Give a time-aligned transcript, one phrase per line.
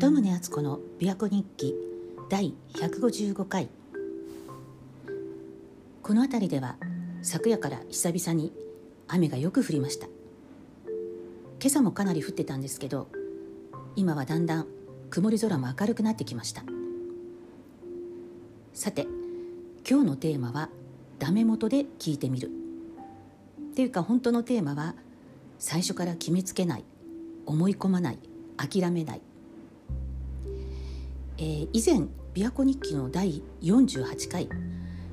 [0.00, 1.74] 鳩宗敦子の琵琶湖日記
[2.28, 3.68] 第155回。
[6.04, 6.76] この辺りでは
[7.22, 8.52] 昨夜から久々に
[9.08, 10.06] 雨がよく降りました。
[10.06, 10.12] 今
[11.66, 13.08] 朝もかなり降ってたんですけど
[13.96, 14.68] 今はだんだん
[15.10, 16.62] 曇り空も明るくなってきました。
[18.74, 19.08] さて
[19.84, 20.70] 今日のテーマは
[21.18, 22.52] 「ダメ元で聞いてみる」
[23.72, 24.94] っていうか本当のテーマは
[25.58, 26.84] 最初から決めつけない
[27.46, 28.20] 思い込まない
[28.56, 29.22] 諦めない
[31.38, 34.48] えー、以前「琵琶湖日記」の第48回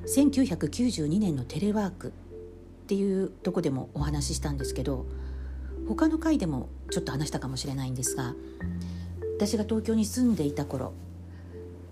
[0.06, 2.10] 1992年のテレワークっ
[2.86, 5.06] ていうとこでもお話ししたんですけど
[5.88, 8.34] 他の回でもちょっと話したかもしれないんですが
[9.36, 10.92] 私が東京に住んでいた頃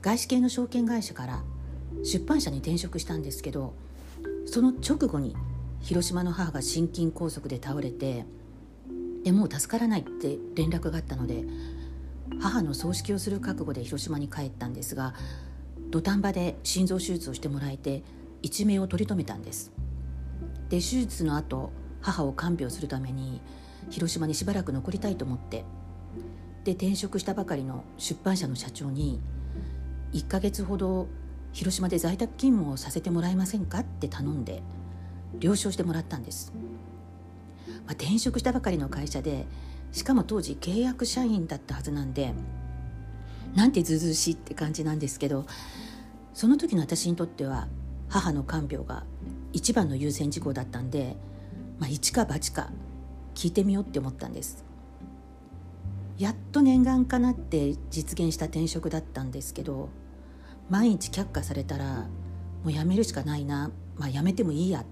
[0.03, 1.45] 外資系の証券会社から
[2.03, 3.75] 出版社に転職したんですけど
[4.47, 5.37] その直後に
[5.81, 8.25] 広島の母が心筋梗塞で倒れて
[9.23, 11.45] でもう助からないって連絡があったので
[12.41, 15.15] 母の葬式をする覚悟で広島に帰ったんですが
[15.91, 18.03] 土壇場で心臓手術をしてもらえて
[18.43, 19.73] 一命を取り留めたんです。
[20.69, 23.41] で手術の後母を看病するために
[23.91, 25.65] 広島にしばらく残りたいと思って
[26.65, 29.21] で転職したばかりの出版社の社長に
[30.13, 31.09] 1ヶ月ほど
[31.53, 34.63] 広島で在宅勤務をさせてもらえませんかって頼んで
[35.39, 36.53] 了承してもらったんです、
[37.87, 39.47] まあ、転職したばかりの会社で
[39.95, 42.35] しかも当時契約社員だったはずなんで
[43.55, 45.47] なんてずうずうしいって感じなんですけど
[46.35, 47.69] その時の私にとっては
[48.09, 49.05] 母の看病が
[49.53, 51.17] 一番の優先事項だったんで、
[51.79, 52.71] まあ、一か八か
[53.37, 54.65] 聞いてみようって思ったんです
[56.19, 59.91] やっと念願かなって実現した転職だったんですけど
[60.69, 62.09] 毎日却下されたら
[62.65, 64.85] もう辞めるしかないな、まあ、辞めてもいいやっ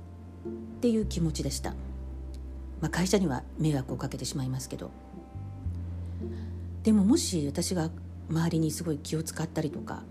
[0.81, 1.75] ていう気持ちでした。
[2.83, 4.91] まあ、会社には迷惑をかけてしまいますけど
[6.83, 7.91] でももし私が
[8.29, 10.03] 周りにすごい気を使ったりとか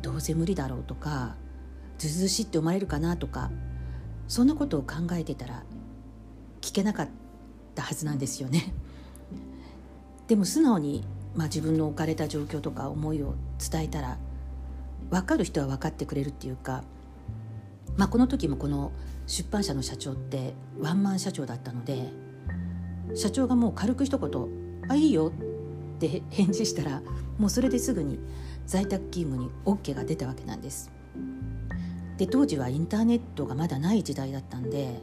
[0.00, 1.34] どうせ無理だろうとか
[1.98, 3.50] ずずしいって思われるかなとか
[4.28, 5.64] そんなことを考えてたら
[6.60, 7.08] 聞けなかっ
[7.74, 8.72] たはずなんですよね。
[10.28, 14.18] でも素直に、まあ、自分の置かれた状況とか思いを伝えたら
[15.10, 16.84] 分かる人は分かってくれるっていうか、
[17.96, 18.92] まあ、この時もこの
[19.28, 22.08] 出版社の社長ってワンマン社長だったので
[23.14, 24.48] 社長がもう軽く一言
[24.88, 25.30] 「あいいよ」
[25.96, 27.02] って返事したら
[27.36, 28.18] もうそれですぐに
[28.66, 30.90] 在宅勤務に OK が出たわけなんです。
[32.16, 35.00] で当時はインターネットがまだない時代だったんで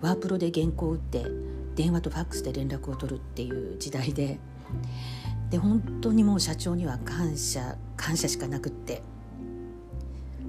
[0.00, 1.26] ワープロで原稿を打って
[1.74, 4.40] 電話とファックスで連絡を取るっていう時代で
[5.50, 9.02] で本当にもう社長には感謝感謝しかなくって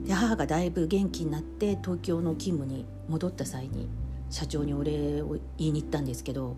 [0.10, 3.88] で母がだいぶ元気になって東京の勤務に戻った際に
[4.32, 6.56] 社長にお礼を言いに行ったんですけど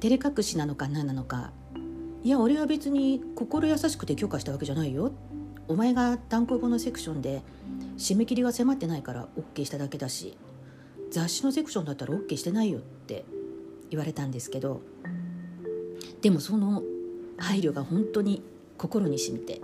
[0.00, 1.50] 照れ隠しなのか何なのか
[2.22, 5.12] 「いや俺は別に心優しくて許可したわけじゃないよ」
[5.66, 7.40] お前が単行本のセクションで
[7.96, 10.36] 締め切りが迫ってないから OK しただけだし
[11.10, 13.24] 雑誌のセクションだったら OK してないよって
[13.88, 14.82] 言われたんですけど
[16.20, 16.82] でもその
[17.38, 18.42] 配慮が本当に
[18.76, 19.62] 心にしみて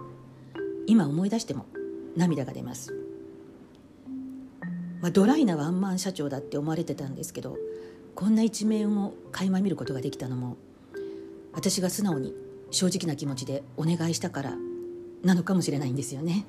[0.86, 1.66] 今思い出しても
[2.16, 2.94] 涙が出ます。
[5.00, 7.58] まあ、ドライなワンマン社長だって思われてたんですけど
[8.14, 10.56] こんな一面を垣間見ることができたのも
[11.52, 12.34] 私が素直に
[12.70, 14.54] 正直な気持ちでお願いしたから
[15.22, 16.46] なのかもしれないんですよね。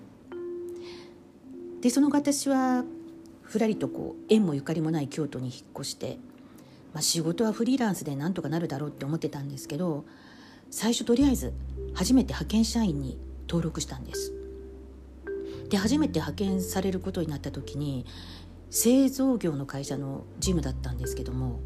[1.81, 2.85] でその後私は
[3.43, 6.17] ふらりとこう縁もゆかりもない京都に引っ越して、
[6.93, 10.05] まあ、仕事はフリーランスでなんとかなるだろうって思ってたんですけど
[10.71, 11.53] 最初とりあえず
[11.93, 14.34] 初めて派遣社員に登録したんです。
[15.69, 18.05] で初めて派遣されることになった時に
[18.69, 21.59] 製造業の会社の事務だったんですけども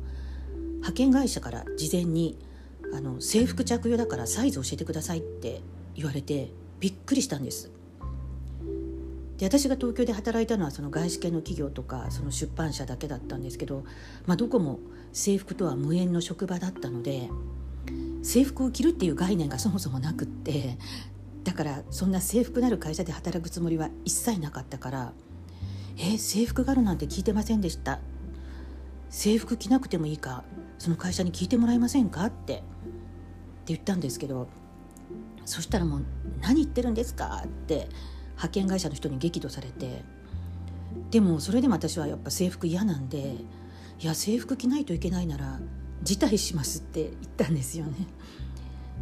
[0.75, 2.37] 派遣会社から事前に
[2.93, 5.61] あの制服着用だからサイズ教えてくださいって
[5.95, 7.71] 言われてびっくりしたんです。
[9.37, 13.85] で私が東京で働いたのはその外資系の企業とかその出版社だけだったんですけど、
[14.25, 14.79] まあ、どこも
[15.13, 17.29] 制服とは無縁の職場だったので
[18.21, 20.77] 制服を着るっていう概念がそもそもなくって
[21.49, 25.13] だからそんな制服なる会社で働くつもりは一切なかったから
[25.97, 27.97] え制服があるなんて聞いてませんでした
[29.09, 30.43] 制服着なくてもいいか
[30.77, 32.23] その会社に聞いてもらえませんか？
[32.25, 32.63] ってって
[33.65, 34.47] 言ったんですけど
[35.43, 36.05] そしたらもう
[36.39, 37.89] 「何言ってるんですか?」って
[38.33, 40.03] 派遣会社の人に激怒されて
[41.09, 43.37] でもそれでも私はやっぱ制服嫌なんで
[43.99, 45.59] 「いや制服着ないといけないなら
[46.03, 47.93] 辞退します」って言ったんですよね。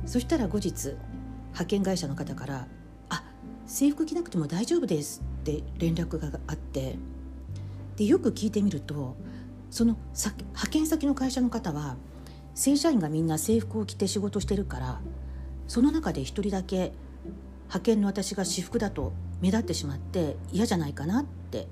[0.06, 0.96] そしたら後日
[1.58, 2.68] 派遣会社の方から
[3.10, 3.24] 「あ
[3.66, 7.00] 制服着なくても大丈夫です」って連絡があって
[7.96, 9.16] でよく聞いてみると
[9.72, 11.98] その派遣先の会社の方は
[12.54, 15.02] 正社員がみんな制服を着て仕事してるから
[15.68, 16.94] その中で一人だけ
[17.64, 21.68] 派遣の私が私服だと目立ってしまって嫌じゃないかなって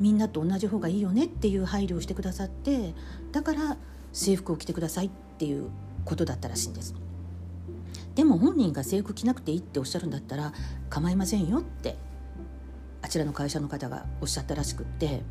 [0.00, 2.94] みんなと同じ方がいいよねっていう配慮をしてくださって
[3.30, 3.76] だから
[4.12, 5.70] 制服を着てくださいっていう
[6.04, 6.94] ことだったらしいんです。
[8.14, 10.52] でも本人が制服着なくていいっておっしゃるんだったら
[10.88, 11.96] 構いませんよって
[13.02, 15.22] あちらの会社の方がおっしゃったらしくって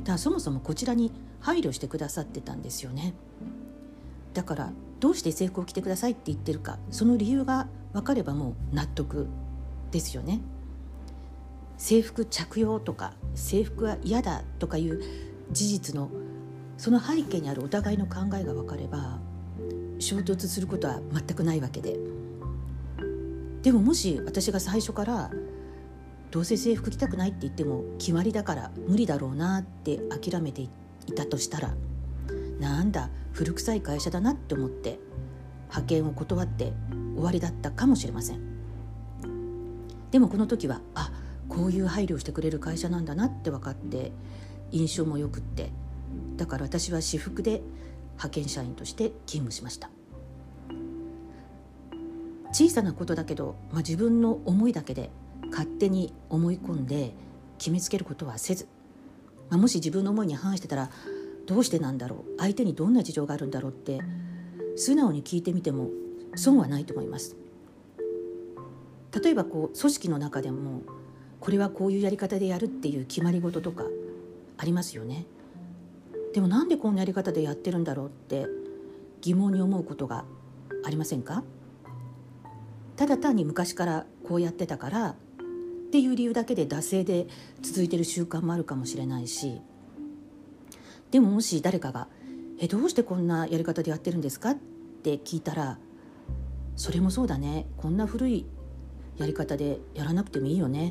[0.00, 3.14] だからそもそもこちらに配慮してくださってたんですよね。
[4.34, 9.26] だからどうして制服を着てくださいって言ってるかその理由が分かればもう納得
[9.90, 10.40] ですよね。
[11.76, 15.00] 制服着用とか制服は嫌だとかいう
[15.50, 16.10] 事実の
[16.76, 19.18] その背景にあるお互いの考えが分かれば
[19.98, 22.17] 衝突することは全くないわけで。
[23.62, 25.30] でももし私が最初から
[26.30, 30.70] どうせ制服着たくないって言っても決まりだから無理だろうなって諦めてい
[31.16, 31.74] たとしたら
[32.60, 34.98] なんだ古臭い会社だなって思って
[35.68, 36.72] 派遣を断って
[37.14, 38.48] 終わりだったかもしれません。
[40.10, 41.12] でもこの時はあ
[41.48, 44.12] こういう配慮をしてくれる会社なんだなって分かって
[44.70, 45.70] 印象もよくって
[46.36, 47.62] だから私は私服で
[48.12, 49.90] 派遣社員として勤務しました。
[52.52, 55.10] 小さなことだけど、まあ、自分の思いだけで
[55.50, 57.12] 勝手に思い込んで
[57.58, 58.66] 決めつけることはせず、
[59.50, 60.90] まあ、もし自分の思いに反してたら
[61.46, 62.38] どうしてなんだろう？
[62.38, 64.00] 相手にどんな事情があるんだろうって
[64.76, 65.88] 素直に聞いてみても
[66.34, 67.36] 損はないと思います。
[69.22, 70.82] 例えばこう組織の中でも
[71.40, 73.84] これはこういうやり方でやるっていう決まり事とか
[74.58, 75.24] ありますよね。
[76.34, 78.46] でもなんでこんなやり方でやってるんだろうって
[79.22, 80.24] 疑問に思うことが
[80.84, 81.42] ありませんか？
[82.98, 85.14] ただ単に昔からこうやってたからっ
[85.92, 87.28] ていう理由だけで惰性で
[87.62, 89.60] 続いてる習慣もあるかもしれないし
[91.12, 92.08] でももし誰かが
[92.58, 94.56] 「えどうしてこんなやり方でやってるんですか?」っ
[95.04, 95.78] て聞いたら
[96.74, 98.46] 「それもそうだねこんな古い
[99.16, 100.90] やり方でやらなくてもいいよね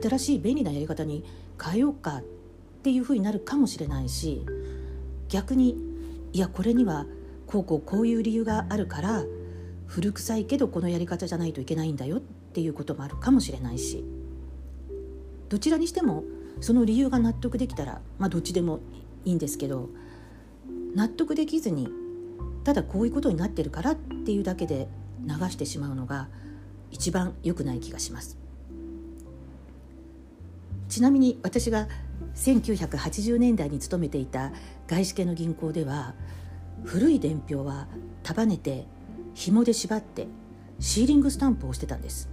[0.00, 1.24] 新しい便利なやり方に
[1.60, 2.22] 変えようか」っ
[2.84, 4.46] ていうふうになるかもしれないし
[5.28, 5.76] 逆に
[6.32, 7.06] 「いやこれには
[7.48, 9.24] こうこうこういう理由があるから
[9.86, 14.04] 古臭いけどこのやり方じゃないといけないんだよ」っていうこともあるかもしれないし。
[15.48, 16.24] どちらにしても
[16.60, 18.80] その理由が納得できたらまあどっちでも
[19.24, 19.88] いいんですけど
[20.94, 21.88] 納得できずに
[22.64, 24.88] ただこういうことになってるからっていうだけで
[25.22, 26.28] 流してしまうのが
[26.90, 28.36] 一番良くない気がします。
[30.88, 31.88] ちなみに私が
[32.34, 34.52] 1980年代に勤めていた
[34.86, 36.14] 外資系の銀行では
[36.84, 37.88] 古い伝票は
[38.22, 38.86] 束ねて
[39.34, 40.26] 紐で縛って
[40.80, 42.28] シーリングスタンプをしてたんです。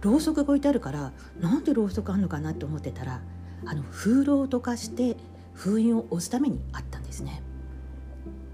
[0.00, 3.22] ろうそくが置いてあるからなんでろうそくあんのかなと思ってたら
[3.64, 5.16] あの風呂を溶かして
[5.54, 7.42] 封印を押すためにあったんですね。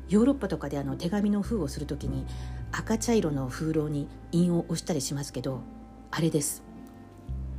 [0.09, 2.27] ヨーロッパとかであの手紙の封をする時に
[2.73, 5.61] 赤茶色の風浪に印を押したりしますけど
[6.11, 6.63] あれです。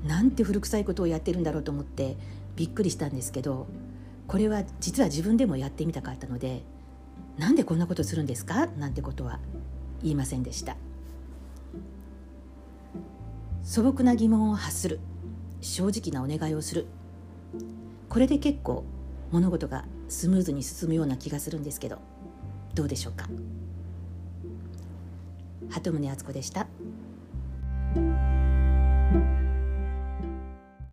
[0.06, 2.18] なんて古臭いことをやってるんだろうと思って
[2.56, 3.68] びっくりしたんですけど
[4.28, 6.64] これは実は自分でもやってみたかったので
[7.38, 8.68] なんでこんなことするんですか？
[8.68, 9.40] なんてことは
[10.04, 10.78] 言いませんでした。
[13.64, 15.00] 素朴な疑問を発する。
[15.62, 16.88] 正直なお願いをする。
[18.10, 18.84] これで結構
[19.32, 22.00] 物事がスムーズに進むような気がするんですけど
[22.74, 23.30] どうでしょうか？
[25.70, 26.68] 鳩宗敦子でした。